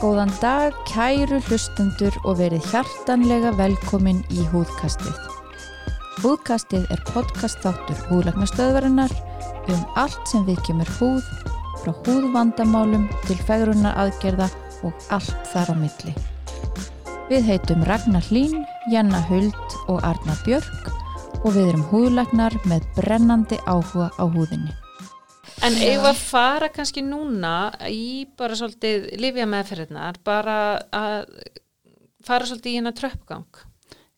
[0.00, 5.18] Góðan dag, kæru hlustendur og verið hjartanlega velkomin í húðkastið.
[6.22, 9.12] Húðkastið er podcast þáttur húðlagnastöðvarinnar
[9.68, 11.28] um allt sem við kemur húð,
[11.82, 14.48] frá húðvandamálum til fegrunar aðgerða
[14.88, 16.16] og allt þar á milli.
[17.28, 20.88] Við heitum Ragnar Hlín, Janna Huld og Arna Björk
[21.44, 24.72] og við erum húðlagnar með brennandi áhuga á húðinni.
[25.64, 30.56] En eigum að fara kannski núna í bara svolítið lifja meðferðinar, bara
[30.96, 31.26] að
[32.24, 33.60] fara svolítið í hérna tröppgang.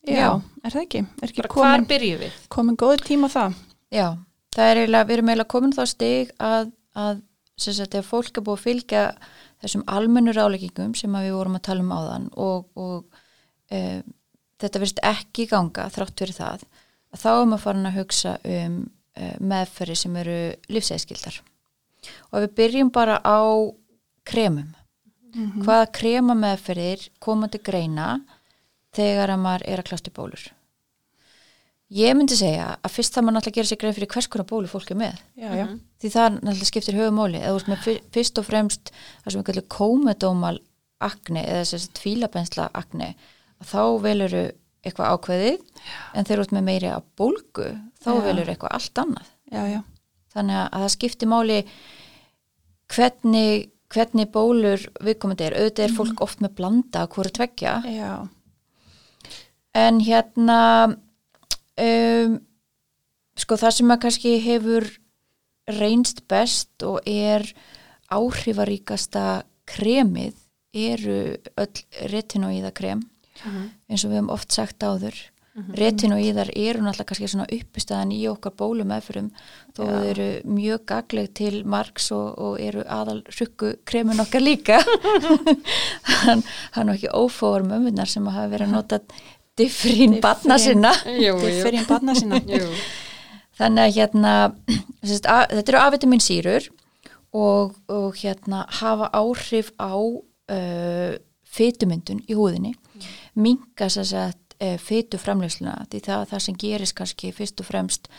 [0.06, 1.02] Já, er það ekki?
[1.22, 2.38] Er ekki Bara komin, hvar byrjum við?
[2.50, 3.58] komin góð tíma það?
[3.94, 4.06] Já,
[4.54, 7.20] það er eiginlega, við erum eiginlega komin þá stig að, að
[7.58, 9.02] sem sagt, ef fólk er búið að fylgja
[9.62, 13.20] þessum almennur áleggingum sem að við vorum að tala um áðan og, og
[13.70, 14.02] e,
[14.62, 16.64] þetta verist ekki ganga þrátt fyrir það,
[17.12, 18.78] að þá erum að fara að hugsa um
[19.14, 20.38] e, meðferði sem eru
[20.72, 21.40] lífsæðskildar.
[22.32, 23.40] Og við byrjum bara á
[24.26, 24.72] kremum,
[25.62, 28.08] hvaða krema meðferðir komandi greina
[28.92, 30.42] þegar að maður er að klasta í bólur?
[31.92, 34.68] Ég myndi segja að fyrst það maður náttúrulega gera sér grein fyrir hvers konar bólu
[34.70, 35.18] fólk er með.
[35.36, 35.64] Já, já.
[36.00, 37.40] Því það náttúrulega skiptir höfumóli.
[37.42, 40.54] Eða þú veist með fyr- fyrst og fremst það sem við kallum komedómal
[41.04, 43.10] akne eða þess að tvílabensla akne
[43.68, 44.44] þá veluru
[44.82, 45.58] eitthvað ákveðið
[46.14, 47.68] en þegar þú ert með meiri að bólgu
[48.02, 48.22] þá Já.
[48.26, 49.28] veluru eitthvað allt annað.
[49.52, 49.80] Já, já.
[50.32, 51.58] Þannig að það skiptir máli
[52.92, 55.58] hvernig, hvernig bólur viðkomandi er.
[55.60, 58.12] Auðvitað er fólk oft með blanda að hvori tveggja Já,
[59.72, 60.58] En hérna
[61.80, 62.34] um,
[63.40, 64.88] sko það sem að kannski hefur
[65.78, 67.46] reynst best og er
[68.12, 70.36] áhrifaríkasta kremið
[70.76, 73.06] eru öll retinoíða krem
[73.42, 75.16] eins og við hefum oft sagt áður
[75.52, 79.28] retinoíðar eru náttúrulega kannski svona uppistæðan í okkar bólu meðfyrum
[79.76, 79.90] þó Já.
[79.90, 84.80] þau eru mjög gagleg til margs og, og eru aðal rukku kremin okkar líka.
[86.22, 86.42] Hann,
[86.72, 89.00] hann er ekki ófóður mömmunar sem hafa verið að nota
[89.60, 90.94] diffrín batna sinna.
[91.66, 92.16] Fyrir barna.
[92.16, 92.64] Jú.
[93.60, 94.36] þannig að hérna
[95.10, 96.70] þetta eru avitamin sýrur
[97.36, 101.12] og, og hérna hafa áhrif á uh,
[101.52, 102.72] fytumyndun í húðinni
[103.34, 108.10] minga uh, fytu framleysluna því það, það sem gerist kannski fyrst og fremst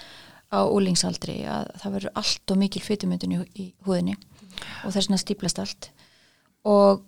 [0.53, 4.17] á úlingsaldri að það verður allt og mikil fytumyndun í, í húðinni
[4.85, 5.89] og þess vegna stíplast allt.
[6.69, 7.01] Og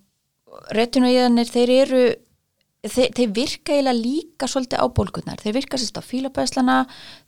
[0.76, 2.04] retinoíðanir þeir eru
[2.86, 6.78] þeir, þeir virka eiginlega líka svolítið á bólkurnar, þeir virka sérst á fílabæðslana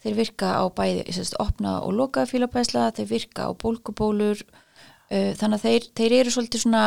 [0.03, 5.57] þeir virka á bæði sérst opna og lokaða fílabæðsla, þeir virka á bólkubólur uh, þannig
[5.57, 6.85] að þeir, þeir eru svolítið svona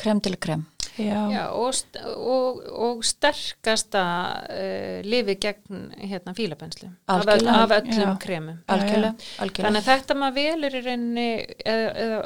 [0.00, 0.66] krem til krem
[0.98, 4.02] Já, Já, og, st og, og sterkasta
[4.44, 8.18] uh, lifið gegn hérna fílabenslu af, öll- af öllum já.
[8.20, 8.58] kremum.
[8.68, 9.80] algjörlega, Þannig algjörlega.
[9.80, 11.28] að þetta maður velur í rauninni,
[11.64, 12.18] eða, eða,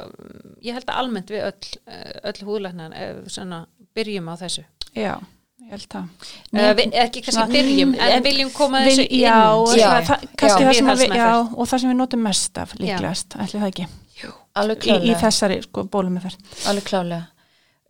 [0.67, 2.97] ég held að almennt við öll, eh, öll húðlæknar
[3.31, 3.61] svona,
[3.95, 4.65] byrjum á þessu.
[4.95, 5.13] já,
[5.63, 6.27] ég held það.
[6.51, 9.21] Eða, við, ekki kannski Svona- byrjum, en viljum koma Vil- þessu inn.
[9.21, 9.39] Já,
[9.77, 10.67] Já, það, kannski já.
[10.67, 13.87] það sem að við, og það sem við notum mest af líklegast, ætli það ekki,
[14.57, 16.37] alveg í, í þessari sko, bólum með þær.
[16.67, 17.25] alveg klálega.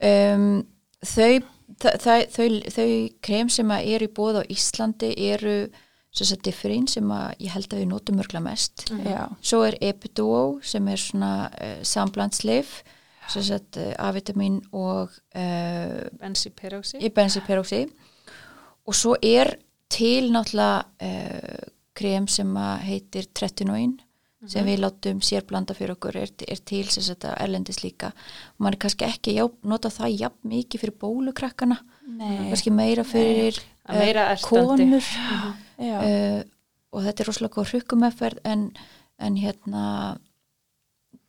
[0.04, 0.62] Um,
[1.02, 1.40] þau,
[1.82, 2.88] þau, þau, þau, þau
[3.24, 5.58] krem sem að eru í bóð á Íslandi eru
[6.14, 8.86] sem sagt differín sem að ég held að við notum mörgla mest.
[9.04, 12.80] Já, Svo er Epiduo sem er svona uh, samblandsleif
[13.28, 16.02] sem sagt uh, A-vitamin og uh,
[16.98, 17.82] í bensiperóksi
[18.88, 19.58] og svo er
[19.92, 21.66] til náttúrulega uh,
[21.98, 23.98] krem sem að heitir tretinoin
[24.46, 28.12] sem við látum sér blanda fyrir okkur er, er til sagt að erlendis líka.
[28.54, 31.80] Og maður er kannski ekki já, nota það jafn mikið fyrir bólukrakkana.
[32.18, 34.86] Kannski meira fyrir Að meira ertandi.
[34.86, 35.10] konur.
[35.78, 36.40] Uh,
[36.92, 38.62] og þetta er rosalega góð hrukkumefferð en,
[39.18, 39.84] en hérna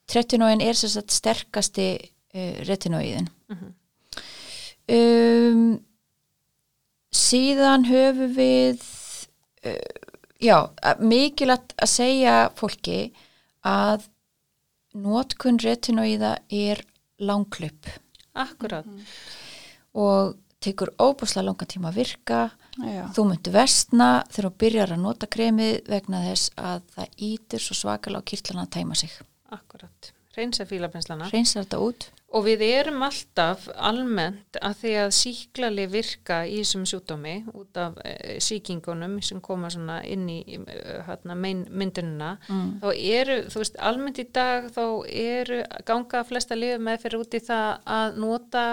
[0.10, 3.74] tretinoin er sem sagt sterkasti uh, retinoiðin Mhm.
[4.94, 5.80] um,
[7.14, 8.82] síðan höfum við
[9.66, 10.09] uh,
[10.40, 10.58] já,
[11.00, 13.00] mikilvægt að segja fólki
[13.66, 14.08] að
[15.00, 16.82] notkun retinoiða er
[17.20, 17.90] langklöp
[18.40, 18.86] Akkurat.
[19.94, 22.40] og tekur óbúslega langan tíma að virka
[22.80, 27.64] já, Þú myndir vestna þegar þú byrjar að nota kremið vegna þess að það ítir
[27.64, 29.12] svo svakalega á kirtlana að tæma sig.
[29.52, 30.12] Akkurat.
[30.38, 31.30] Reynsa fílabenslana.
[31.34, 32.10] Reynsar þetta út?
[32.30, 37.98] Og við erum alltaf almennt að því að síklali virka í þessum sjúdómi út af
[38.06, 39.72] e, síkingunum sem koma
[40.06, 40.60] inn í e,
[41.08, 42.80] hérna, mein, myndunina Mm.
[42.84, 47.34] þá eru, þú veist, almennt í dag þá eru ganga flesta lifið með fyrir út
[47.34, 47.68] í það
[47.98, 48.66] að nota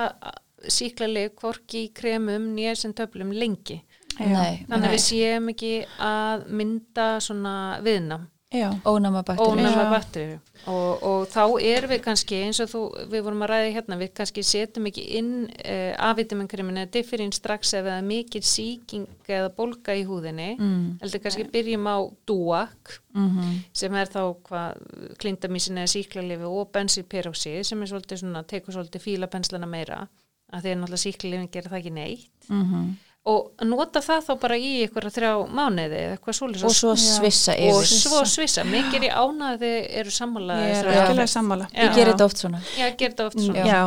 [0.69, 3.81] síklali hvorki í kremum nýja sem töflum lengi.
[4.19, 9.53] Nei, þannig að við séum ekki að mynda svona viðnám Já, ónæma bakteríur.
[9.59, 9.91] ónæma Já.
[9.93, 12.81] bakteríu og, og þá erum við kannski eins og þú,
[13.13, 17.75] við vorum að ræða hérna við kannski setjum ekki inn uh, A-vitaminkrimin eða differin strax
[17.75, 20.99] ef það er mikil sýking eða bólga í húðinni Mm.
[21.03, 27.65] heldur kannski byrjum á dúak Mm sem er þá hvað klindamísin eða síklalifi og bensylperóxi
[27.65, 30.09] sem er svolítið svona, tekur svolítið fílapenslana meira
[30.53, 32.95] að því að náttúrulega síklalifin gerir það ekki neitt -hmm.
[33.27, 37.57] Og nota það þá bara í ykkur þrjá mánuði eða eitthvað svolítið Og svo svissa
[37.57, 37.89] og yfir.
[38.05, 39.71] svo svissa, mikið er í ánaði
[40.03, 41.67] eru sammála ég er algjörlega sammála.
[41.75, 42.61] Ég gerir þetta oft svona.
[42.77, 43.65] Þetta oft svona.
[43.67, 43.81] Já.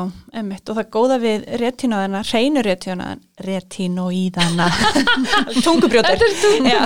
[0.60, 3.08] Og það góða við retinóðina, hreinu retinóðina,
[3.48, 4.68] retinóíðana,
[5.64, 6.26] tungubrjótur.
[6.68, 6.82] Já,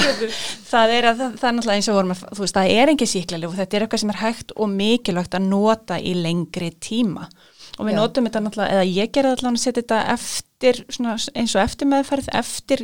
[0.69, 2.93] það er að það, það er náttúrulega eins og vorum að, þú veist, það er
[2.93, 6.69] engin síklarlif og þetta er eitthvað sem er hægt og mikilvægt að nota í lengri
[6.83, 7.25] tíma.
[7.79, 7.97] Og við Já.
[7.97, 11.87] notum þetta náttúrulega, eða ég gerði allavega að setja þetta eftir, svona, eins og eftir
[11.89, 12.83] meðferð, eftir.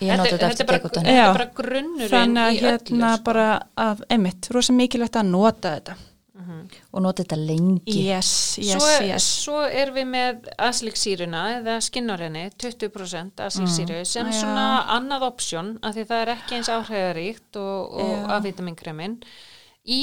[0.00, 0.80] Ég nota þetta er bara,
[1.44, 3.22] er grunnurinn Þannig að hérna sko.
[3.24, 3.46] bara
[3.76, 5.96] að, emmitt, rosa mikilvægt að nota þetta.
[6.92, 7.94] og nota þetta lengi.
[8.08, 9.24] Yes, yes, svo, yes.
[9.44, 14.04] svo er við með aslíksýruna eða skinnarinni 20% aslíksýru Mm.
[14.06, 14.32] sem Já.
[14.40, 14.66] svona
[14.96, 18.30] annað option af því það er ekki eins áhrifaríkt og, og Já.
[18.38, 19.18] A-vitaminkremin
[19.84, 20.00] í,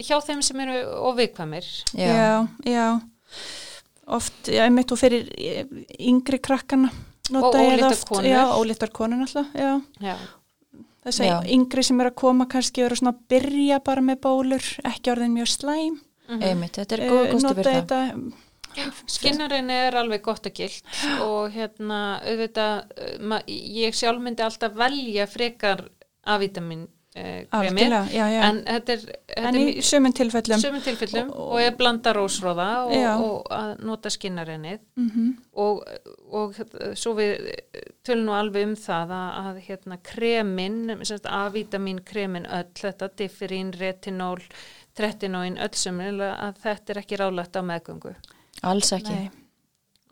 [0.00, 0.80] hjá þeim sem eru
[1.10, 2.08] óvikvæmir Já.
[2.08, 2.86] já, já
[4.06, 5.64] oft, já, einmitt og fyrir eh,
[5.98, 6.90] yngri krakkana
[7.30, 8.26] Og ég oft, konur.
[8.26, 10.16] já, ólítar konur náttúrulega, já Já.
[11.06, 14.66] þess að yngri sem er að koma kannski eru svona að byrja bara með bólur
[14.90, 16.00] ekki orðin mjög slæm
[16.30, 18.10] Einmitt, þetta er Eh, góð kosti fyrir það.
[19.10, 20.84] Skinnarinn er alveg gott og gilt
[21.24, 22.92] og hérna auðvitað,
[23.48, 25.82] ég sjálf myndi alltaf velja frekar
[26.30, 26.84] A-vitamin
[27.14, 28.40] kremið já, já.
[28.46, 29.00] En þetta er,
[29.32, 30.60] þetta en er í sömum tilfellum.
[30.62, 35.82] Sömum tilfellum Og- og, og ég blanda rósróða og, og að nota skinnarinnið mm og,
[36.30, 36.54] og
[36.94, 37.50] svo við
[38.06, 40.78] tölum nú alveg um það að, að hérna kremin,
[41.26, 44.38] A-vitamin kremin öll, þetta differín, retinól
[44.94, 48.14] tretinóin, öll sem að þetta er ekki rálægt á meðgöngu.
[48.62, 49.10] Alls ekki.
[49.10, 49.30] Nei,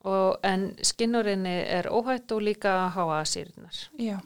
[0.05, 4.19] og, en skinnurinni er óhætt og líka HA-sýrnar já,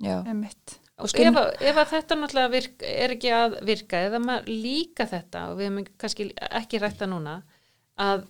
[0.00, 0.22] Já.
[0.26, 1.38] einmitt og ef,
[1.70, 5.68] ef að þetta náttúrulega virk, er ekki að virka eða maður líka þetta og við
[5.70, 6.28] hefum kannski
[6.60, 7.38] ekki rætta núna
[7.98, 8.22] að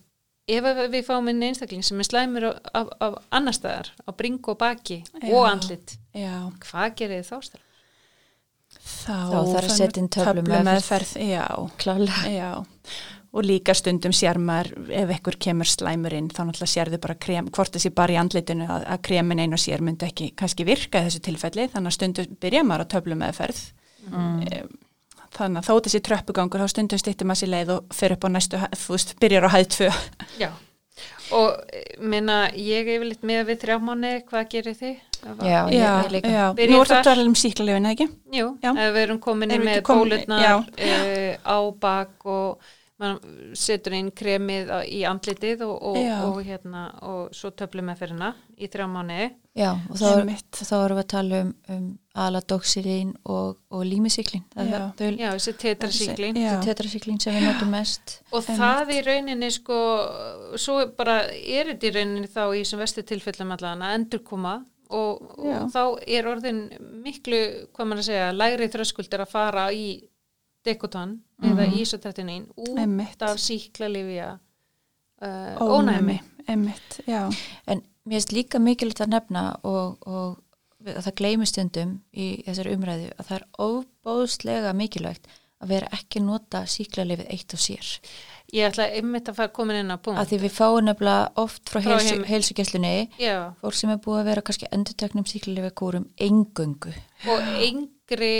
[0.54, 4.52] ef að við fáum inn einstakling sem er slæmur af, af, annar staðar á bringu
[4.52, 5.28] og baki Já.
[5.32, 6.34] og andlit já,
[6.64, 7.62] hvað gerir þið þá stað?
[8.74, 11.12] þá, Þá þarf að setja inn töflumeðferð.
[11.30, 11.44] já,
[11.80, 12.32] Klálega.
[12.32, 12.50] Já,
[13.34, 17.48] og líka stundum sér maður ef ekkur kemur slæmur inn þá náttúrulega sérðu bara krem,
[17.50, 21.08] hvort þessi bara í andlitinu að, að kremin einu sér myndi ekki kannski virka í
[21.08, 23.64] þessu tilfelli, þannig að stundum byrja maður að töflu meðferð
[24.04, 24.42] Mm.
[25.32, 28.34] þannig að þó þessi tröppugangur þá stundum stýttir maður sér leið og fyrir upp á
[28.34, 29.88] næstu þú veist, byrjar á hæð tvö
[30.42, 30.50] Já,
[31.38, 34.98] og eh, minna ég er yfirleitt með við þrjá mánu hvað gerir þið?
[35.40, 36.28] Já, ég, ég líka.
[36.36, 36.44] já.
[36.58, 38.06] Byrjar Nú er þetta alveg um síklarlefin, ekki?
[38.36, 38.70] Jú, Já.
[38.76, 39.54] við erum komin
[43.02, 43.18] mann
[43.58, 45.98] setur inn kremið í andlitið og, og,
[46.28, 49.24] og, hérna, og svo töflum með fyrir hana í þrjá mánu.
[49.54, 51.84] Já, og þá, er, þá erum við að tala um, um
[52.24, 53.60] aladoxilín og.
[54.54, 54.78] Það Já.
[55.06, 56.38] er þessi tetrasíklin.
[56.38, 56.52] Já.
[56.62, 58.18] tetrasiklín sem við notum mest.
[58.34, 59.80] Og það í rauninni sko,
[60.58, 64.56] svo bara er þetta í rauninni þá í sem vestu tilfellum allan að endurkoma
[64.94, 65.58] og, Já.
[65.58, 65.82] og þá
[66.18, 66.64] er orðin
[67.04, 67.40] miklu,
[67.74, 69.86] hvað maður að segja, lægri þröskuldir að fara í
[70.64, 73.22] dekotan eða ísotretinin út Einmitt.
[73.22, 74.38] af síklarlifja
[75.22, 76.18] uh, Ónæmi,
[76.48, 77.00] einmitt,
[77.66, 80.40] En mér finnst líka mikilvægt að nefna og, og
[80.84, 85.26] að það gleymi stundum í þessari umræðu að það er óbóðslega mikilvægt
[85.64, 87.86] að vera ekki nota síklarlifið eitt og sér.
[88.52, 90.18] Ég ætla einmitt að fara komin inn á punkt.
[90.20, 92.90] Að því við fáum nefnilega oft frá, Frá heilsu, heim- heilsugesslunni
[93.22, 96.92] Já, fólk sem er búið að vera kannski endurteknum síklarlifið kúrum engöngu.
[97.32, 98.34] og yngri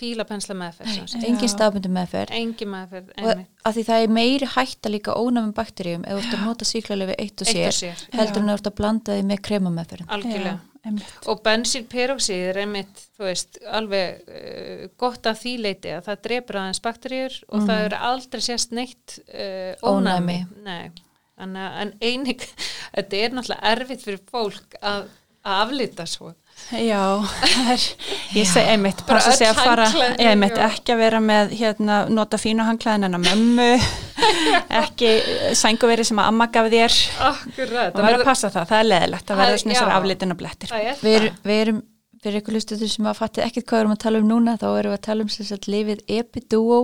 [0.00, 0.96] fílapensla meðferð.
[1.20, 1.52] Engin Já.
[1.52, 2.32] stafbundum meðferð.
[2.40, 3.12] Engi meðferð,
[3.68, 7.20] að því það er meiri hætta líka ónæmum bakteríum ef þú ert að nota síklarlifið
[7.26, 8.02] eitt og Eitt sér, og sér.
[8.18, 9.28] heldur en ef þú ert að blanda því
[10.40, 10.50] með.
[10.50, 10.56] Já,
[10.88, 16.22] einmitt Og bensylperoxid er einmitt, þú veist, alveg uh, gott að því leiti að það
[16.26, 20.38] drepur aðeins bakteríur og það er aldrei sérst neitt uh, ónæmi.
[20.40, 20.64] Ónæmi.
[20.64, 20.90] Nei,
[21.36, 22.46] að- en einig,
[22.96, 25.10] þetta er náttúrulega erfitt fyrir fólk að,
[25.44, 26.32] að aflita svo.
[26.70, 27.00] Já,
[27.42, 27.84] það er,
[28.36, 29.86] ég segi einmitt, Bara sig öll að fara,
[30.22, 33.66] einmitt, ekki að vera með, hérna, nota fínu hangklæðin en að mömmu,
[34.82, 35.10] ekki
[35.58, 36.96] sænguveri sem að amma gaf þér,
[37.30, 37.94] Akkurat.
[37.96, 40.74] og verður að passa það, það er leðilegt, Það- verður svona þessar aflitin og blettir.
[40.76, 41.16] Er Við, það.
[41.16, 41.80] erum- við erum,
[42.22, 44.68] fyrir ykkur lustuður sem að fatti ekkert hvað við erum að tala um núna, þá
[44.78, 46.80] erum við að tala um sagt lifið Epiduo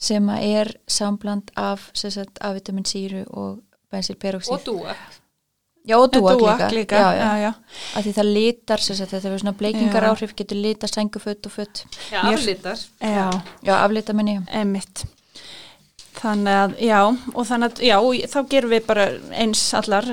[0.00, 3.60] sem að er sambland af sagt A-vitamin síru og
[3.92, 4.52] bensylperoxid.
[4.52, 4.94] Og dúa.
[5.88, 7.20] Já, og dúak líka, Dúak líka, Já, já.
[7.24, 7.52] já, já.
[7.96, 11.52] Að því það lítar, sem sagt, þetta er svona bleikingar áhrif, getur lítar senguföt og
[11.54, 11.84] föt.
[12.12, 12.78] Já, aflítar.
[13.00, 13.30] já.
[13.64, 14.36] Já, aflita minni.
[16.20, 16.98] Þannig að, já,
[17.32, 19.04] og þannig að, já, þá gerum við bara
[19.40, 20.04] eins allar,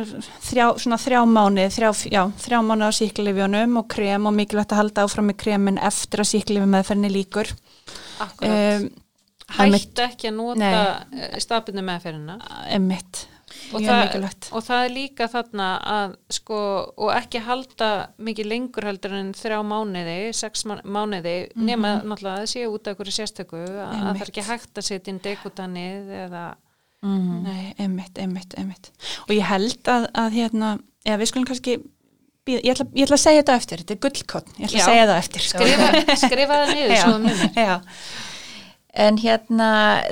[0.45, 4.81] þrjá, svona þrjá mánu, þrjá, já, þrjá mánu á síklifjónum og krem og mikilvægt að
[4.83, 7.51] halda áfram með kremin eftir að síklifjum meðferðinni líkur.
[8.24, 8.86] Akkurat.
[8.86, 8.88] Um.
[9.57, 12.33] Hættu ekki að nota stafinu meðferðina.
[12.75, 13.25] emmitt,
[13.74, 14.50] Og það, mikilvægt.
[14.55, 16.59] og það er líka þarna að sko,
[16.97, 22.45] og ekki halda mikið lengur heldur en þrjá mánuði, sex má- mánuði, nema náttúrulega að
[22.45, 24.29] það sé út af einhverju sérstöku, að að það er Einmitt.
[24.31, 26.45] ekki hægt að setja inn dekutanið eða,
[27.05, 27.43] Mm.
[27.43, 28.88] Nei, emmitt, emmitt, emmitt.
[29.29, 31.75] Og ég held að, að hérna, eða við skulum kannski,
[32.50, 34.81] ég, ætla, ég ætla að segja þetta eftir, þetta er gullkotn, ég ætla Já.
[34.81, 35.45] að segja það eftir.
[35.45, 37.01] skrifa, skrifa það niður Já.
[37.03, 37.53] svo það munir.
[37.53, 37.75] Já,
[38.97, 39.67] En hérna,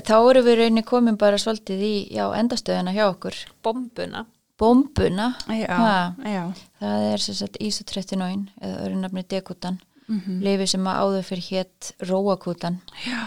[0.05, 3.37] þá erum við rauninni komin bara svolítið í, já, endastöðuna hjá okkur.
[3.65, 4.25] Bombuna.
[4.61, 5.95] Bombuna, já, Ha.
[6.23, 6.43] já.
[6.79, 11.47] það er sem sagt ísotrettinóin, eða öru nafni dekutan, Mm lifi sem að áður fyrir
[11.49, 12.75] hétt róakútan
[13.07, 13.23] Já,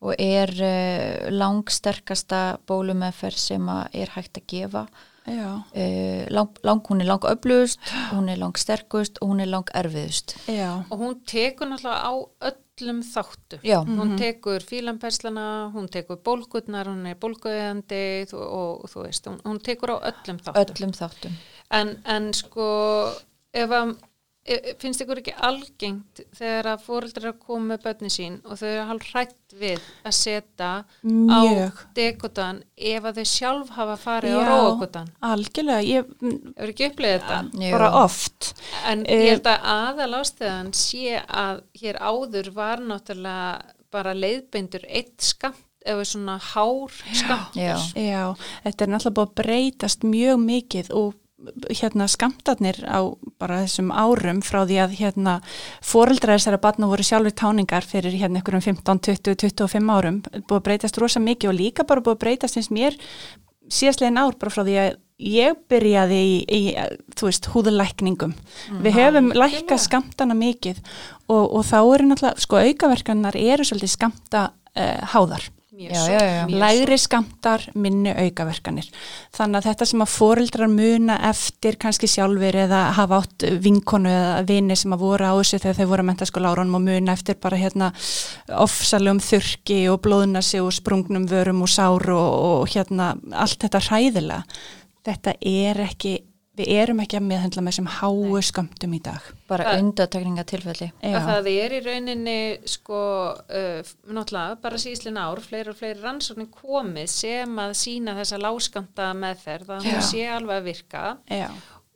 [0.00, 4.86] og er uh, langsterkasta bólumeðferð sem að er hægt að gefa.
[5.28, 7.78] já, Uh, lang, lang, hún er lang öflugust,
[8.10, 10.34] hún er lang sterkust og hún er lang erfiðust.
[10.48, 10.82] já.
[10.90, 12.12] Og hún tekur náttúrulega á
[12.80, 13.60] öllum þáttu.
[13.66, 18.02] Já, Hún tekur fílamperslana, hún tekur bólgutnar, hún er bólguðandi
[18.34, 20.62] og, og þú veist, hún, hún tekur á öllum þáttum.
[20.64, 21.36] öllum þáttum.
[21.70, 22.68] En, en sko,
[23.52, 23.94] ef að,
[24.80, 28.66] finnst ykkur ekki algengt þegar að fóreldrar er að koma með börni sín og þau
[28.70, 30.70] eru hálf hrætt við að setja
[31.28, 31.40] á
[31.94, 34.48] dekotan ef að þau sjálf hafa farið á Já.
[34.48, 35.10] róakotan.
[35.20, 37.38] Algjörlega, ég Hefur ekki upplegið þetta?
[37.60, 37.70] Jú.
[37.76, 38.50] bara oft.
[38.88, 43.60] En Eh, ég held að aðal ástæðan sé að hér áður var náttúrulega
[43.92, 47.54] bara leiðbeindur eitt skamt, eða svona hár skamt.
[47.56, 51.14] Já, Já, þetta er náttúrulega búið að breytast mjög mikið og
[51.70, 53.00] hérna skamtarnir á
[53.40, 55.36] bara þessum árum frá því að hérna
[55.84, 60.58] foreldrar þessara batna voru sjálfur táningar fyrir hérna ykkur um 15, 20, 25 árum búið
[60.58, 62.98] að breytast rosa mikið og líka bara búið að breytast eins mér
[63.70, 66.60] síðastlegin ár bara frá því að ég byrjaði í, í
[67.18, 68.32] þú veist, húðulækningum.
[68.80, 70.80] Við höfum lækkað skamtana mikið
[71.28, 75.50] og, og þá eru náttúrulega, sko aukaverkanar eru svolítið skamta uh, háðar
[76.50, 78.88] Lægri skamtar, minni aukaverkanir.
[79.36, 84.42] Þannig að þetta sem að foreldrar muna eftir kannski sjálfur eða hafa átt vinkonu eða
[84.48, 87.16] vini sem að voru á þessu þegar þau voru að menta sko lárunum og muna
[87.16, 87.92] eftir bara hérna
[88.60, 92.28] ofsalum þurki og blóðnasi og sprungnum vörum og sár og,
[92.60, 94.42] og hérna allt þetta hræðilega.
[95.06, 96.18] Þetta er ekki,
[96.60, 99.26] við erum ekki að meðhendla með þessum háu skamtum í dag.
[99.50, 100.90] bara undatekninga tilfelli.
[101.02, 102.38] að það er í rauninni
[102.70, 103.00] sko,
[103.34, 109.10] uh, náttúrulega bara síðslinn ár, fleiri og fleiri rannsóknir komið sem að sína þessa láskamta
[109.18, 111.50] meðferð að hún sé alveg að virka Já,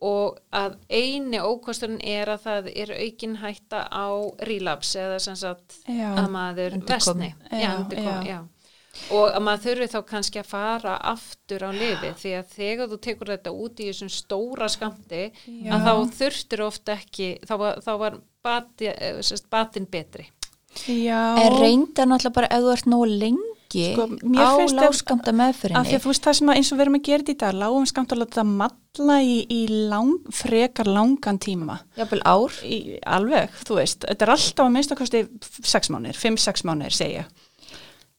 [0.05, 4.07] og að eini ókosturinn er að það er aukin hætta á
[4.49, 6.11] relapse eða sem sagt Já.
[6.19, 8.39] að maður vestni já, Já, endurkomu, já.
[9.11, 12.99] Og að maður þurfi þá kannski að fara aftur á lifi því að þegar þú
[13.07, 15.71] tekur þetta út í þessum stóra skamti Já.
[15.75, 20.29] að þá þurftir ofta ekki þá var, þá var bati, eh, sérst, batin betri
[20.87, 21.35] já.
[21.39, 23.41] En reynda náttúrulega bara ef þú ert nógu lengi
[23.75, 25.79] Sko, á að- láskamta Af því meðfyrinni.
[25.95, 27.53] að þú veist það sem að eins og við erum að gera þetta í dag,
[27.59, 31.79] lágum skamt að láta það matla í, í lang, frekar langan tíma.
[31.97, 32.51] Jafnvel ár.
[32.63, 35.23] Í, alveg, þú veist, þetta er alltaf að minnst að kosti
[35.73, 37.25] 6 mánir, 5-6 mánir segja.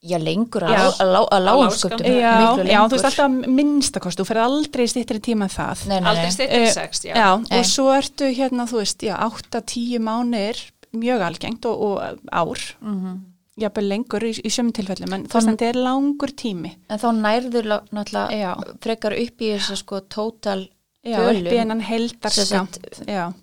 [0.06, 2.06] Já, lengur að, að, lá- að lágumsköptum.
[2.06, 2.32] Já,
[2.70, 5.54] já, þú veist alltaf að minnst að kosti, þú ferð aldrei stýttir í tíma en
[5.56, 5.86] það.
[5.88, 6.34] Nei, nei, aldrei nei.
[6.36, 10.56] styrtir Eh, sex, já, Já, og svo ertu hérna, þú veist, já, 8-10 mánir,
[10.94, 13.18] mjög algengt og, og ár, Mhm.
[13.58, 16.76] jafnvel lengur í, í sömum tilfellum, en þú Þann- veist, þetta er langur tími.
[16.90, 17.92] En þá nærður lá- Já.
[17.92, 20.68] náttúrulega frekar upp í þess að sko tótal
[21.06, 21.46] Tölum.
[21.46, 22.78] upp í hennan heldarskamt.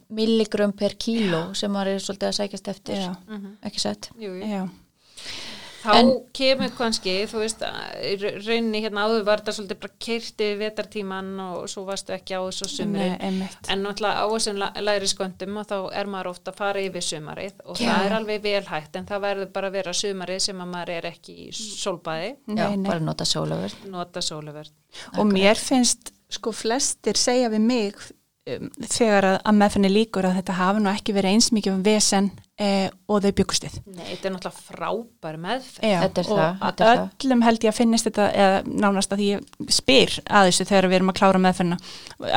[0.10, 2.96] Milligram per kíló sem maður er svolítið að sækjast eftir.
[2.96, 3.16] já,
[3.64, 4.10] Ekki sett.
[4.20, 4.70] jú, jú.
[5.84, 11.32] Þá En- kemur kannski, þú veist rauninni hérna áður var þetta svolítið bara kyrti vetartíman
[11.44, 13.70] og svo varstu ekki á þessu einmitt.
[13.70, 17.54] en náttúrulega á þessum læri sköndum og þá er maður ofta að fara yfir sumarið
[17.66, 17.90] og Já.
[17.92, 21.10] það er alveg velhægt en það verður bara að vera sumarið sem að maður er
[21.12, 22.88] ekki í sólbæði, Já, Nei, nei.
[22.90, 23.86] bara nota sólaverð.
[23.92, 24.72] nota sóluverð
[25.18, 27.96] Og mér finnst, sko, flestir segja við mig
[28.48, 31.84] um, þegar að, að meðfinni líkur að þetta hafi nú ekki verið eins mikið um
[31.86, 33.78] vesen eh, og þau byggustið.
[33.96, 37.08] Nei, þetta er náttúrulega frábær meðferð Já, Þetta er og það, þetta er það.
[37.24, 40.98] öllum held ég að finnist þetta, eða nánast að ég spyr að þessu þegar við
[41.00, 41.78] erum að klára meðfinna.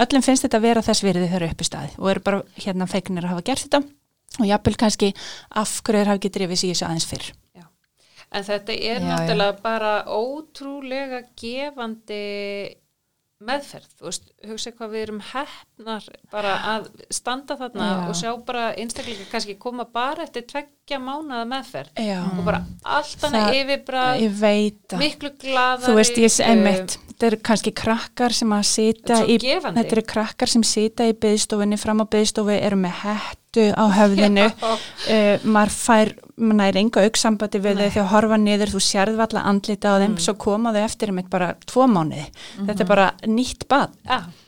[0.06, 2.88] Öllum finnst þetta að vera þess virði þegar upp í staði og eru bara hérna
[2.90, 3.82] feiknir að hafa gert þetta
[4.37, 5.12] og jafnvel kannski
[5.56, 7.28] af hverju þeir hafa ekki drifið sig í þessu aðeins fyrr.
[7.56, 7.64] Já.
[8.37, 12.23] En þetta er Já, náttúrulega bara ótrúlega gefandi
[13.44, 17.96] meðferð, þú veist, hugsa hvað við erum hefnar bara að standa þarna Já.
[18.08, 22.20] og sjá bara einstaklega kannski koma bara eftir tveggja mánaða meðferð Já.
[22.32, 24.24] og bara allt annað Það- yfirbræð,
[25.02, 29.20] miklu glaðari Þú veist, ég sé eh, einmitt, þetta eru kannski krakkar sem að sita
[29.20, 33.02] er í, þetta eru krakkar sem sita í byðstofunni, fram á byðstofu, eru með
[33.56, 38.72] hettu á höfðinu, uh, maður fær, maður næri enga auksambandi við þau þegar horfa niður,
[38.75, 40.20] þú sérð valla andlita á þeim, Mm.
[40.20, 42.26] svo koma þau eftir einmitt bara tvo mánuði,
[42.66, 43.90] þetta er bara nýtt bad.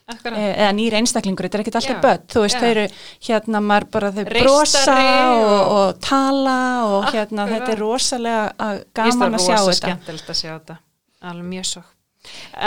[0.08, 0.38] Akkurat.
[0.38, 2.22] Eh, eða nýr einstaklingur, þetta er ekkert alltaf börn.
[2.32, 2.60] Þú veist, já.
[2.60, 2.84] þau eru
[3.28, 4.94] hérna maður bara þau Reistari brosa
[5.28, 7.60] og, og- og tala og hérna Akkurat.
[7.60, 9.80] þetta er rosalega finnst gaman að sjá rosa þetta.
[9.82, 10.78] skemmtilegt að sjá þetta,
[11.22, 11.82] alveg mjög svo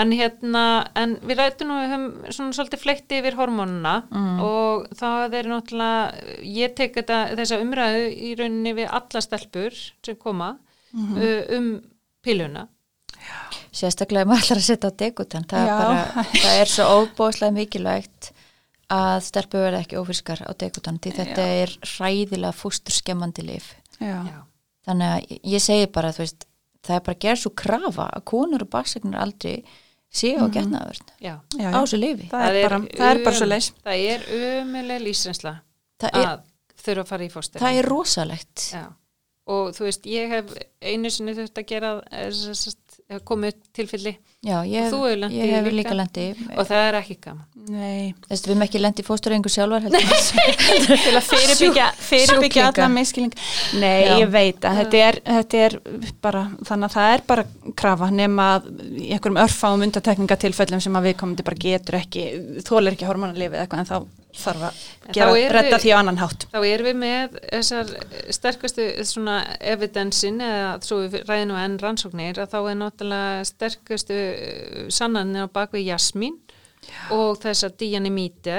[0.01, 0.65] en hérna,
[0.95, 3.95] en við rættum nú við höfum svona svolítið fleitti yfir hormónuna
[4.43, 10.19] og það er náttúrulega ég tek þetta, þessa umræðu í rauninni við alla stelpur sem
[10.19, 11.73] koma uh, um
[12.23, 12.67] piluna
[13.71, 15.73] sérstaklega maður ætlar að setja á degutan það Já.
[15.79, 18.31] bara, það er svo óbóðslega mikilvægt
[18.91, 24.17] að stelpu verða ekki ófriskar á degutan því þetta er ræðilega fústurskemmandi lif já.
[24.27, 24.39] Já.
[24.87, 26.47] þannig að ég segi bara þú veist,
[26.85, 29.63] það er bara að gera svo krafa að konur og barsegnir aldrei
[30.11, 30.53] séu á Mhm.
[31.21, 31.35] Já,
[31.71, 34.25] á þessu lifi það, er bara, það er bara svo leis Það er
[34.61, 35.53] umuleg lífsrensla
[36.01, 36.41] það er, að
[36.81, 38.65] þurfa að fara í fóstur það er rosalegt.
[38.73, 38.83] Já,
[39.47, 41.91] og þú veist, ég hef einu sinni þurft að gera
[43.27, 45.93] komið tilfelli já, ég Og þú hefur ég hef líka?
[45.93, 46.23] lendi
[46.57, 47.45] og það er ekki gaman.
[47.71, 52.69] Nei, þess að við erum ekki lendi í fósturrengu sjálfar til að fyrirbyggja, fyrirbyggja sjúklinga.
[52.71, 53.35] alla miskilning
[53.77, 54.15] Nei, Já.
[54.23, 55.75] ég veit að þetta er, þetta er
[56.25, 57.45] bara, þannig að það er bara
[57.83, 62.25] krafa nema einhverjum örfáum undatekningatilfellum sem að við komandi bara getur ekki,
[62.65, 63.99] þólir ekki hormonalifið eitthvað en þá
[64.37, 66.47] þarf að gera, redda því á annan hátt.
[66.53, 67.91] Þá erum við með þessar
[68.37, 69.37] sterkustu svona
[69.73, 75.49] evidensin eða svo við ræðum nú enn rannsóknir að þá er náttúrulega sterkustu uh, sannanir
[75.49, 76.39] á bakvið jasmín
[77.13, 78.55] og þessar dianimíti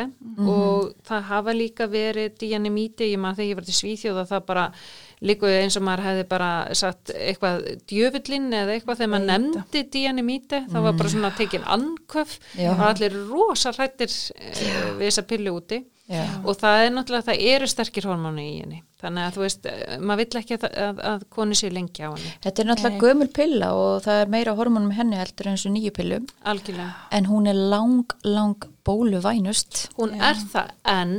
[0.46, 4.66] og það hafa líka verið dianimíti, ég maður þegar ég var til Svíþjóða það bara
[5.22, 10.62] líkuði eins og maður hefði bara sagt eitthvað djöfullin eða eitthvað þegar maður nefndi dianimíti,
[10.72, 12.72] það var bara svona tekin anköf, Já.
[12.74, 15.84] var allir rosa hrættir uh, við þessa pillu úti.
[16.12, 16.24] Já.
[16.42, 19.92] og það er náttúrulega, það eru sterkir hormónu í henni, þannig að þú veist eh,
[20.02, 22.32] maður vill ekki að, að, að konu sér lengi á henni.
[22.42, 25.72] Þetta er náttúrulega gömul pilla og það er meira hormonum í henni heldur eins og
[25.76, 31.14] nýju pillum algjörlega, en hún er lang, lang bóluvænust hún er það en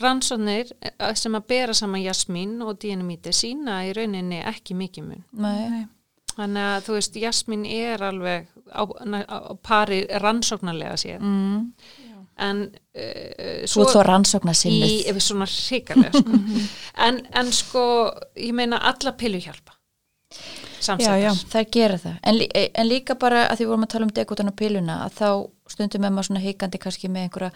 [0.00, 5.22] rannsóknir eh, sem að bera saman jasmín og dianamíti sína í rauninni ekki mikið mun
[5.32, 5.86] Nei.
[6.34, 11.62] þannig að þú veist, jasmín er alveg á, á, á pari rannsóknarlega séð mm.
[12.48, 16.42] en uh, Svo þó rannsókna í sinnið ef við svona hrikalega sko.
[17.06, 17.86] en, en sko,
[18.40, 19.76] ég meina alla pillu hjálpa
[20.80, 21.44] samsættar Já, já.
[21.50, 24.58] Það gera það, en, en líka bara að því vorum að tala um degutan og
[24.58, 25.28] pilluna að þá
[25.72, 27.50] stundum með maður svona hikandi kannski með einhverja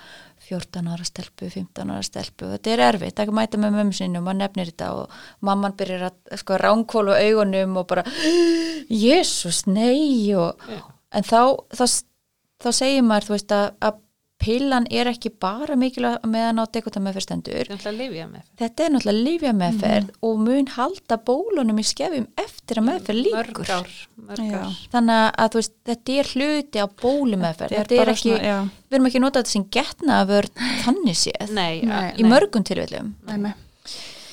[0.48, 3.76] 14 ára stelpu, 15 ára stelpu og þetta er erfitt, það er ekki mæta með
[3.78, 8.06] mömmu sinni og maður nefnir þetta og mamman byrjar að sko ránkólu augunum og bara
[8.90, 10.80] Jésús, nei og, Já.
[11.18, 11.42] en þá,
[11.74, 11.84] þá
[12.60, 14.00] þá segir maður, þú veist, að, að
[14.40, 18.26] pillan er ekki bara mikilvæg meðan á degutan með fyrstendur Þetta er lifja
[18.94, 23.90] náttúrulega lífja meðferð og mun halda bólunum í skefjum eftir að meðferð líkur ár,
[24.30, 24.60] mörg Já.
[24.64, 24.76] ár.
[24.94, 27.76] þannig að þú veist, þetta er hluti á bólumeðferð.
[27.76, 30.30] Þetta er þetta er ekki, svona, við erum ekki að nota þetta sem getna að
[30.34, 31.82] vera Nei.
[31.84, 32.64] að- í mörgum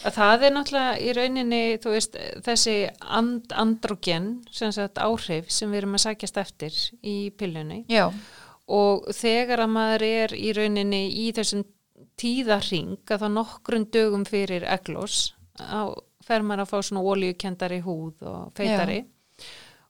[0.07, 2.75] að það er náttúrulega í rauninni þú veist, þessi
[3.17, 7.81] and, androgen sem sagt áhrif sem við erum að sækjast eftir í pillunni.
[7.91, 8.05] Já,
[8.67, 11.63] og þegar að maður er í rauninni í þessum
[12.19, 15.33] tíðarring að þá nokkrum dögum fyrir eglós
[16.27, 19.05] fer maður að fá svona oljukendari húð og feitari.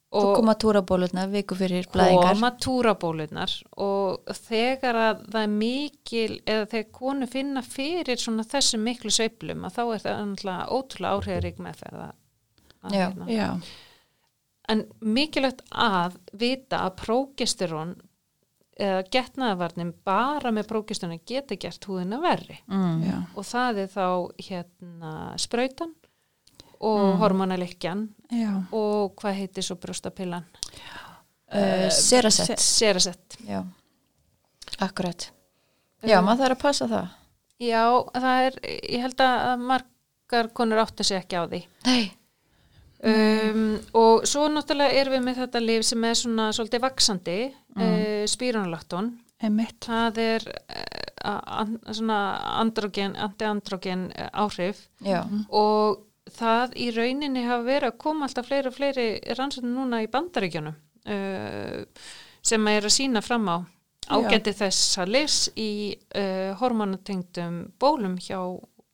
[0.08, 2.30] Svo koma túrabólurna viku fyrir blæðingar.
[2.32, 8.86] koma túrabólunar og þegar að það er mikil eða þegar konu finna fyrir svona þessum
[8.88, 12.16] miklu sveiflum að þá er það ótrúlega áhrifarík meðferð að-
[12.88, 13.04] að Já.
[13.10, 13.26] hérna.
[13.28, 13.60] já,
[14.68, 17.96] en mikilvægt að vita að prógesterón
[18.78, 22.60] eða getnaðavarnin bara með prógesterón geta gert húðina verri.
[22.70, 23.26] Mm.
[23.34, 24.06] og það er þá
[24.48, 25.94] hérna sprautan
[26.78, 28.52] og hormonalikjan já.
[28.70, 30.46] og hvað heitir svo brjóstapillan?
[31.48, 32.60] Uh, Serasett.
[32.60, 33.38] Serasett.
[33.48, 33.64] Já,
[34.84, 35.30] akkurat.
[36.06, 37.14] Já, maður þarf að passa það.
[37.58, 37.82] Já,
[38.14, 41.62] það er, ég held að margar konur áttu sig ekki á því.
[41.88, 42.12] nei,
[42.98, 47.38] Um, og svo náttúrulega erum við með þetta lif sem er svona svolítið vaksandi,
[47.76, 47.84] mm.
[47.84, 49.12] uh, spíronalakton.
[49.46, 49.86] Emitt.
[49.86, 52.18] Það er uh, an, svona
[52.58, 55.22] androgen, anti-androgen uh, áhrif já,
[55.54, 56.02] og
[56.34, 59.08] það í rauninni hafa verið að koma alltaf fleiri og fleiri
[59.38, 62.08] rannsóknir núna í bandaríkjunum uh,
[62.42, 63.56] sem er að sína fram á
[64.08, 65.70] ágæti þess að lis í
[66.16, 68.40] uh, hormonatengdum bólum hjá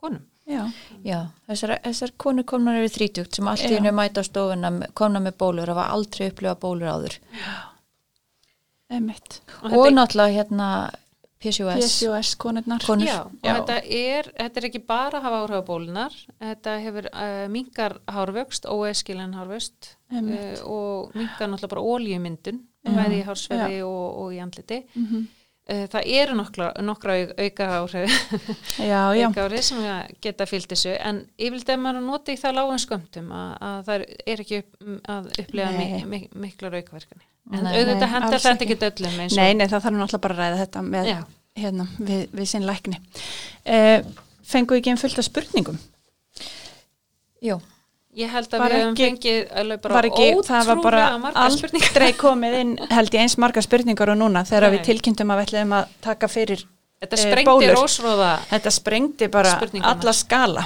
[0.00, 0.24] konum.
[0.44, 0.66] Já,
[1.04, 3.78] Já, þessar, þessar konur komnar yfir þrítugt sem allt í Já.
[3.78, 7.16] hennu mæta stofuna komna með bólur og var aldrei upplifa bólur áður.
[8.92, 9.40] emitt.
[9.62, 10.68] Og Og, náttúrulega hérna
[11.40, 11.80] PCOS.
[12.00, 12.80] PCOS konurnar.
[12.86, 13.06] Konur.
[13.06, 13.54] Já, og Já.
[13.54, 17.96] Þetta, er, þetta er ekki bara að hafa áhrif á bólunar, þetta hefur uh, minkar
[18.08, 20.20] hárvöxt, óeskilin hárvöxt uh,
[20.68, 22.92] og minkar náttúrulega bara óljumyndun, Já.
[23.00, 24.84] bæði í hársverði og, og í andliti.
[24.94, 28.16] Mm Uh, það eru nokkra, nokkra au- auka áhrif,
[28.78, 29.26] Já, já.
[29.30, 32.82] auka áhrif sem að geta fyllt þessu, en yfirleitt ef maður noti í það lágan
[32.82, 34.74] skömmtum að, að það er ekki upp,
[35.14, 36.04] að upplega mi, Nei.
[36.10, 37.24] mi, miklar aukaverkani.
[37.52, 38.76] En Nei, auðvitað hendar þetta ekki.
[38.76, 41.10] ekki öllum eins og Nei, nei, það þarf náttúrulega bara að ræða þetta með,
[41.64, 43.00] hérna, við, við sinn lækni.
[43.64, 43.98] Uh,
[44.48, 45.80] fengu ekki einn fullt af spurningum?
[47.44, 47.58] Jú,
[48.14, 51.04] Ég held að Var við ekki- fengið alveg bara var ekki, það var bara
[51.44, 54.76] aldrei komið inn held ég eins margar spurningar og núna þegar Nei.
[54.78, 56.62] við tilkynntum að við ætlum að taka fyrir
[57.02, 57.74] Þetta eh, sprengdi bólur.
[57.80, 59.56] rósróða, þetta sprengdi bara
[59.90, 60.62] alla skala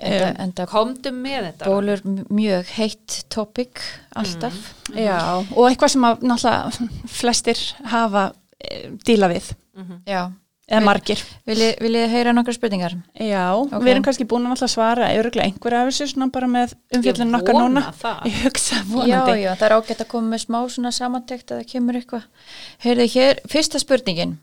[0.00, 1.68] enda, enda komdu með þetta.
[1.68, 2.00] bólur
[2.32, 3.82] mjög heitt topic
[4.16, 4.56] alltaf.
[4.96, 5.18] já,
[5.54, 6.88] og eitthvað sem að náttúrulega
[7.20, 7.60] flestir
[7.92, 10.00] hafa e, díla við, Mhm.
[10.08, 10.24] Já,
[10.70, 12.94] eða Vil- margir viljið vilji heyra nokkar spurningar?
[13.18, 13.72] já, Ok.
[13.82, 17.40] við erum kannski búin að svara öruglega einhverja af þessu svona bara með umfjöldin Ég
[17.40, 20.58] okkar vona núna ég hugsa Já, vonandi já, það er ágætt að koma með smá
[20.70, 22.22] svona samantekt að það kemur eitthvað.
[22.84, 24.38] Heyrðu hér, fyrsta spurningin.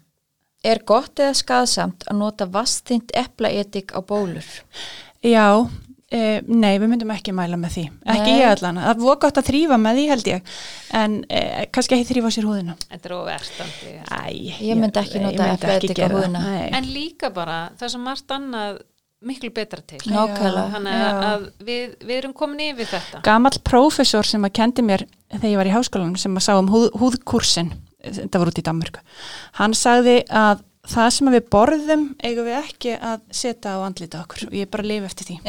[0.63, 4.43] Er gott eða skaðsamt að nota vastint eplaetik á bólur?
[5.23, 5.69] Já,
[6.11, 7.85] e, nei, við myndum ekki mæla með því.
[8.13, 8.39] Ekki Nei.
[8.41, 8.81] ég allan.
[8.85, 10.51] Það voru gott að þrýfa með því held ég.
[11.01, 11.41] En e,
[11.75, 12.77] kannski ekki þrýfa sér húðina.
[12.91, 13.95] Þetta er óverstandi.
[14.07, 14.21] Æ,
[14.67, 16.13] Ég myndi ekki nota það.
[16.15, 16.43] húðina.
[16.45, 16.69] Nei.
[16.79, 18.79] En líka bara það sem margt annað
[19.27, 19.99] miklu betra til.
[20.05, 20.67] Nákvæmlega.
[20.75, 23.21] Þannig að, að við, við erum komin yfir þetta.
[23.25, 26.69] Gamall prófessor sem að kendi mér þegar ég var í háskólanum sem að sá um
[26.71, 27.71] húð, húðkursin,
[28.05, 29.01] þetta var út í Danmörku,
[29.57, 34.47] hann sagði að það sem við borðum eigum við ekki að setja á andlita okkur
[34.49, 35.37] og ég bara lifi eftir því.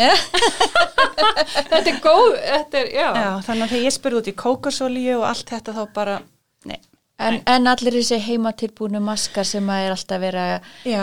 [1.69, 3.07] Þetta er góð, þetta er, já.
[3.19, 6.15] Já, þannig að þegar ég spurði út í kókosolíu og allt þetta þá bara,
[6.69, 6.79] nei.
[7.19, 10.45] En, en allir þessi heimatilbúinu maskar sem að er alltaf vera
[10.87, 11.03] Já.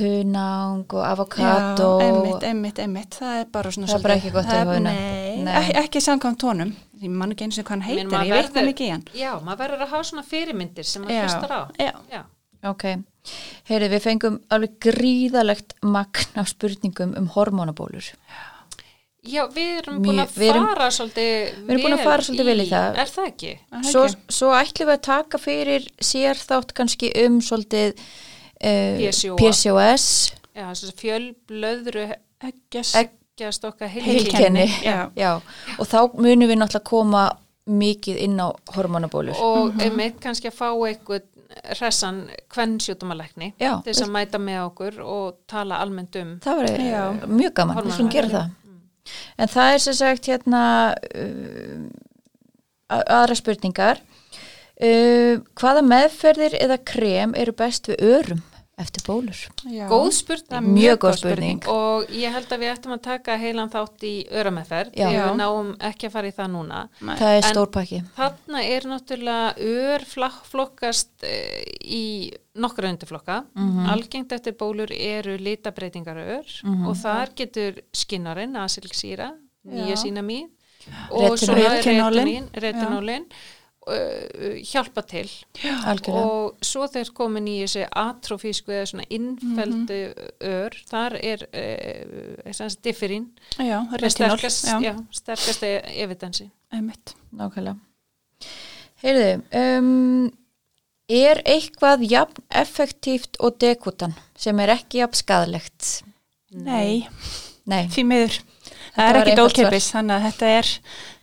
[0.00, 1.90] hunang og avokado.
[2.02, 4.82] Einmitt, einmitt, einmitt, það er bara svona Það er bara svolítið- ekki gott er-.
[4.88, 5.54] Nei, Nei.
[5.60, 6.72] Ekki, ekki samkvæmt tónum,
[7.04, 9.04] ég man ekki eins og hvað hann heitir, ég veit það mikið í hann.
[9.22, 11.62] Já, maður verður að hafa svona fyrirmyndir sem maður hlustar á.
[11.78, 11.92] já.
[12.10, 12.22] Já.
[12.70, 12.86] Ok,
[13.70, 18.12] heyrðu við fengum alveg gríðalegt magn af spurningum um hormonabólur.
[19.22, 22.68] Já, við erum búin að fara svolítið við erum búin að fara svolítið vel í
[22.70, 22.96] það.
[22.98, 23.52] Er það ekki?
[23.86, 24.04] Svo,
[24.38, 29.36] svo ætlum við að taka fyrir sér þátt kannski um svolítið uh, PCOS.
[29.38, 30.08] PCOS
[30.52, 30.66] Já,
[30.98, 32.08] fjölblöðru
[32.42, 34.66] Eggjast, okkar heilkenni.
[34.82, 35.08] Já.
[35.16, 35.30] Já,
[35.78, 37.22] og þá munum við náttúrulega koma
[37.66, 39.38] mikið inn á hormonabólur.
[39.38, 41.28] og einmitt kannski að fá eitthvað
[41.76, 43.82] hressan kvennsjútumalækni Já.
[43.84, 47.04] til þess að mæta með okkur og tala almennt um Það var Já.
[47.28, 48.48] mjög gaman, við skulum gera það.
[49.38, 50.62] En það er sem sagt hérna
[51.18, 51.84] uh,
[52.88, 54.00] aðra spurningar.
[54.82, 58.42] Uh, hvaða meðferðir eða krem eru best við örum
[58.78, 59.36] eftir bólur?
[59.68, 59.86] Já.
[59.88, 61.60] góð spurning Mjög góð spurning.
[61.68, 65.08] og ég held að við ættum að taka heilan þátt í örameðferð Já.
[65.08, 65.26] því Já.
[65.28, 67.16] við náum ekki að fara í það núna Nei.
[67.16, 68.02] Það er En- stór pakki.
[68.16, 70.04] þarna er náttúrulega ör
[70.48, 73.86] flokkast eh, í nokkra undirflokka Mhm.
[73.90, 76.86] algengt eftir bólur eru litabreitingar ör Mhm.
[76.88, 79.32] og þar getur skinnarinn, asilksýra
[79.68, 80.48] nýja sína mín
[81.10, 81.38] og Retinól.
[81.38, 82.24] svo er Retinólin.
[82.24, 83.24] retinólin, retinólin
[83.88, 85.26] uh, hjálpa til
[85.62, 86.22] Algjörlega.
[86.22, 90.00] og svo þeir komin í þessi atrofísku eða svona innfeldu
[90.52, 94.68] ör, þar er uh, differín sterkast,
[95.22, 97.16] sterkast evidensi einmitt.
[97.36, 97.76] Nákvæmlega.
[99.02, 100.30] Heyrðu, um,
[101.10, 105.90] er eitthvað jafn effektíft og dekutan sem er ekki jafn skadalegt?
[106.52, 107.08] Nei,
[107.68, 107.86] Nei.
[107.92, 108.38] því miður.
[108.92, 110.70] Það Þetta er var ekki einfalt dólkeipis, þannig að þetta er,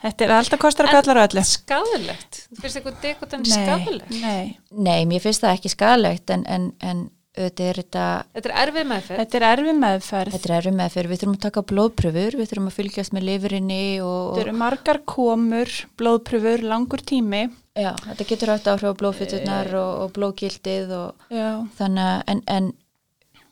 [0.02, 1.44] þetta er alltaf kostar að kallar öllu.
[1.46, 4.58] skadalegt, finnst eitthvað dekotan Nei, skadalegt nei.
[4.90, 7.04] Nei, mér finnst það ekki skadalegt en, en, en
[7.40, 8.06] auðvitað er þetta,
[8.36, 10.34] þetta er erfið meðferð Þetta er erfi meðferð.
[10.34, 13.28] þetta er erum með fyrir, við þurfum að taka blóðpröfur, við þurfum að fylgjast með
[13.30, 17.44] lifurinni og, Þetta eru margar komur, blóðpröfur, langur tími.
[17.78, 22.44] já, þetta getur hægt áhrif á blóðfyturnar og, og blóðgildið og Já, þannig að, en,
[22.58, 22.72] en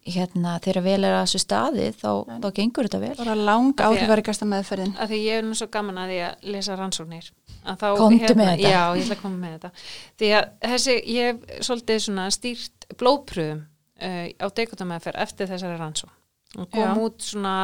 [0.08, 2.10] hérna, þegar vel er að þessu staði þá,
[2.44, 3.16] þá gengur þetta vel.
[3.20, 4.94] bara lang Af því að- meðferðin.
[4.98, 7.32] að því ég er nú svo gaman að því að lesa rannsóknir
[7.66, 8.70] að þá, Komdu með þetta.
[8.70, 9.72] já, ég ætla að koma með þetta
[10.18, 13.66] því að þessi, ég hef svolítið svona stýrt blóðpröfum
[14.02, 16.94] uh, á dekotamæðferð eftir þessari rannsókn og kom Já.
[17.04, 17.56] út svona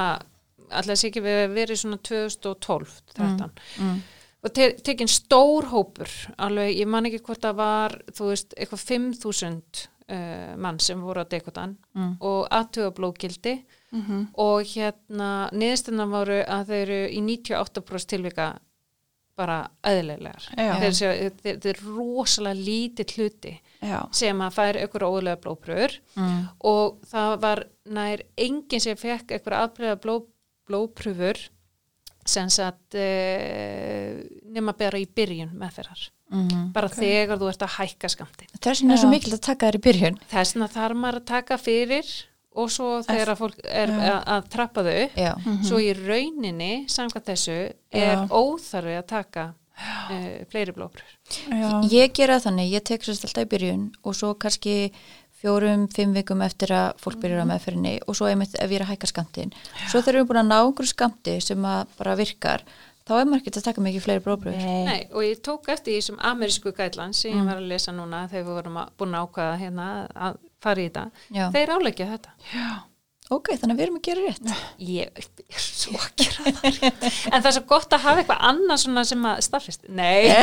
[0.73, 4.01] alltaf sé ekki við verið svona 2012 13 Mm.
[4.43, 8.83] og te tekin stór hópur alveg, ég man ekki hvort það var þú veist, eitthvað
[8.89, 12.17] 5.000 uh, mann sem voru á dekotan Mm.
[12.21, 13.63] og aðtuga blóðgildi
[13.93, 14.27] Mhm.
[14.41, 18.59] og hérna niðurstundan voru að þau eru í 98% tilvika
[19.37, 19.67] bara
[20.93, 26.49] séu, þetta er rosalega lítið hluti Já, sem að fær ykkur ólega blóðpröfur Mm.
[26.63, 30.19] og það var nær enginn sem fekk ykkur aðbreyða bló,
[30.69, 31.49] blóðpröfur
[32.25, 36.67] sem sagt e, nema bara í byrjun meðferðar Mm.
[36.73, 39.13] bara þegar þú ert að hækka skamti Þess vegna er svo Já.
[39.13, 40.19] mikilvægt að taka þær í byrjun.
[40.31, 42.13] þess vegna þarf maður að taka fyrir
[42.53, 45.31] og svo þegar að fólk er að, að trappa þau upp Já.
[45.69, 47.57] svo í rauninni, samkvæmt þessu
[47.93, 48.27] er Já.
[48.29, 51.17] óþarfi að taka uh, fleiri blóðpröfur
[51.49, 54.75] já, Ég gera það þannig, ég tek sérst alltaf í byrjun og svo kannski
[55.43, 58.85] fjórum, fimm vikum eftir að fólk byrjar á meðferðinni og svo einmitt ef ég er
[58.85, 59.49] að hækka skamtin.
[59.91, 62.63] Svo þegar við erum búin að ná einhverju skamti sem að bara virkar,
[63.07, 64.63] þá er maður ekki að taka mikið fleiri bróbröður.
[64.63, 64.85] Nei.
[64.87, 68.23] Nei, og ég tók eftir því sem amerísku gætlan sem ég var að lesa núna
[68.31, 69.87] þegar við vorum að, búin að ákvaða hérna
[70.29, 71.05] að fara í þetta.
[71.35, 71.45] Já.
[71.57, 72.31] Þeir áleggja þetta.
[73.33, 74.47] Ok, þannig að við erum að gera rétt.
[74.83, 76.63] Ég er svo að gera það.
[77.31, 79.87] en það er svo gott að hafa eitthvað annað svona sem að staðfist.
[79.89, 80.23] Nei.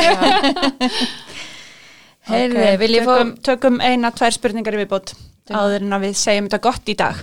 [2.31, 3.13] Heyrði, Ok, vil ég fá...
[3.15, 5.15] tökum, tökum eina, tvær spurningar í viðbót
[5.51, 7.21] áður en að við segjum þetta gott í dag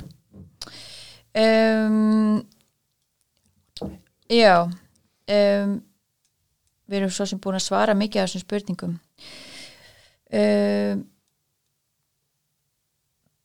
[1.39, 2.43] Um,
[4.33, 4.67] já,
[5.35, 5.79] um,
[6.89, 8.99] við erum svo sem búin að svara mikið af þessum spurningum.
[10.39, 11.03] Um,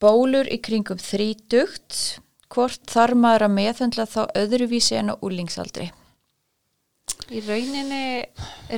[0.03, 2.19] bólur í kringum þrítugt,
[2.53, 5.89] hvort þarf maður að meðhundla þá öðruvísi en á úlingsaldri?
[7.33, 8.23] Í rauninni,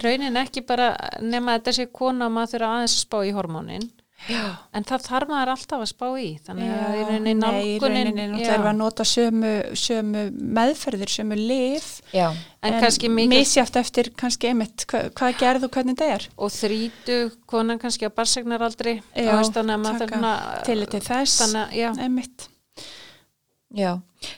[0.04, 3.88] rauninni ekki bara nema að sé kona maður þurfa aðeins að spá í hormónin.
[4.25, 4.41] Já.
[4.73, 6.30] En það þarf maður alltaf að spá í.
[6.45, 7.82] Þannig að í Já, rauninni nei, í nálgunin.
[7.82, 10.23] rauninni náttúrulega erum við að nota sömu, sömu
[10.58, 12.25] meðferðir, sömu lif Já,
[12.65, 16.54] en, kannski mikið misjátt eftir kannski einmitt hva, hvað gerð og hvernig þetta er og
[16.56, 22.47] þrítu konan kannski á barsegnaraldri að til til þess þannig að, já, einmitt
[23.75, 23.91] já.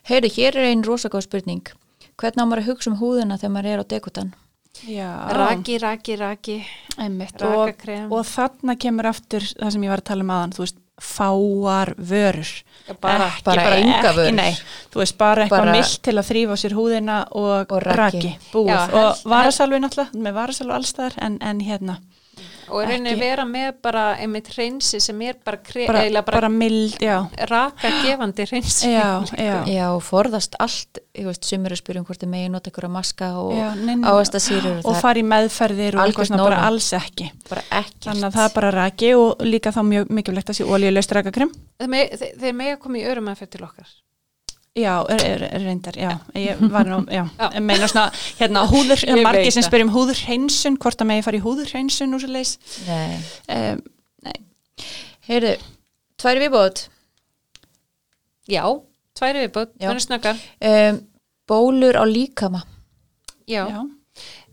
[0.10, 1.64] Heyri, hér er einn rosa góð spurning.
[2.18, 4.34] Hvernig á maður að hugsa um húðina þegar maður er á dekutan?
[5.38, 6.58] Raki, raki, raki.
[6.98, 7.72] Einmitt og,
[8.10, 11.92] og þarna kemur aftur það sem ég var að tala um aðan þú veist, fáar
[12.10, 12.50] vörur.
[13.02, 14.34] Bara, ekki, bara enga vörur.
[14.34, 14.54] nei,
[14.94, 17.98] þú veist, bara eitthvað Bara- mild til að þrýfa sér húðina og, Og raki.
[18.18, 18.32] raki,
[18.66, 22.00] Já, og varasalvi náttúrulega, með varasalvi allstaðar en, en hérna,
[22.70, 23.22] og rauninni ekki.
[23.22, 27.18] vera með bara einmitt hreinsi sem er bara, bara, bara, bara, mild já,
[27.52, 32.08] raka gefandi hreinsi já, já, Já, og forðast allt, ég veist, sumir að spyrja um
[32.08, 33.54] hvort þið megi nota ykkur að maska og
[33.84, 37.32] nei, áastasýrur og fara í meðferðir og eitthvað svona bara alls ekki.
[37.48, 41.54] Þannig að það er bara raki og líka þá mjög mikilvægt að sé olíuleust rakakrem
[41.80, 43.96] þeir, me, þeir, þeir mega koma í örum aðferð til okkar
[44.78, 47.48] Já, er, er, reyndar, já, ég var nú, já, Já.
[47.56, 51.42] ég meina svona, hérna, húður, Ég margir sem spyrjum húðurhreinsun, hvort að megi fara í
[51.42, 52.52] húðurhreinsun úr svo leis,
[52.86, 53.18] Nei.
[53.56, 53.82] um,
[55.28, 55.56] Heyrðu,
[56.22, 56.84] tvær viðbót.
[58.48, 58.64] já,
[59.18, 61.02] tværi viðbót, er snöggar Um,
[61.50, 62.62] bólur á líkama.
[63.48, 63.66] já.
[63.68, 63.82] já,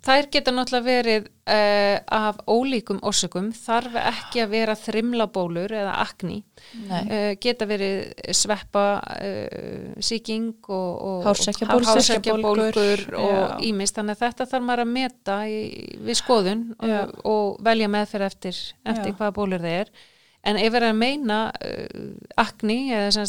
[0.05, 3.51] þær geta náttúrulega verið uh, af ólíkum orsökum.
[3.57, 6.41] Þarf ekki að vera þrimlabólur eða akni
[6.89, 11.91] uh, geta verið sveppa uh, sýking og, og Hársekkjabólgur.
[11.93, 15.61] hársekkjabólgur og ímist þannig að þetta þarf maður að meta í,
[16.09, 18.61] við skoðun og, og velja meðferð eftir,
[18.95, 19.95] eftir hvaða bólur þeir er.
[20.45, 21.39] En ef er að meina
[22.37, 23.25] akni eða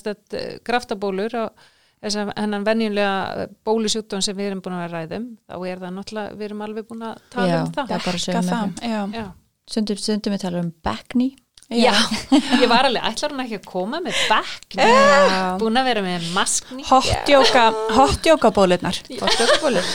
[0.67, 1.69] graftabólur og
[2.06, 6.36] þess að hennan venjulega bólusjúkdóm sem við erum búin að ræðum þá er það náttúrulega,
[6.39, 7.89] við erum alveg búin að tala Já, um það.
[7.89, 9.26] það er bara sögum það, með já, Já.
[9.65, 11.32] Stundum, stundum við tala um backney.
[11.74, 11.96] Já,
[12.62, 15.58] ég var alveg, ætlar hún ekki að koma með já.
[15.58, 17.63] búin að vera með maskni hotjóka,
[17.98, 19.89] hotjóka bólurnar, Og stökkubólur.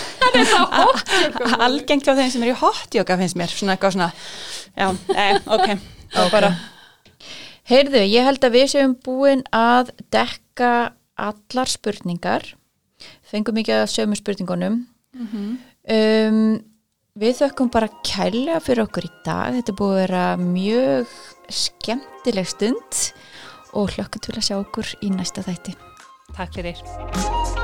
[1.66, 4.10] algengt hjá þeim sem er í hotjóka finnst mér, svona eitthvað svona,
[4.74, 5.68] já, nei, ok,
[6.10, 6.32] þá Ok.
[6.34, 6.50] bara,
[7.70, 10.70] Heyrðu, ég held að við séum búin að dekka
[11.28, 12.48] allar spurningar.
[13.26, 14.82] Fengum mikið að sömu spurningunum.
[15.20, 16.58] um,
[17.20, 19.56] við þökkum bara kærlega fyrir okkur í dag.
[19.58, 21.16] Þetta búið að vera mjög
[21.50, 23.02] skemmtileg stund
[23.76, 25.76] og hlökkum til að sjá okkur í næsta þætti.
[26.36, 27.59] Takk fyrir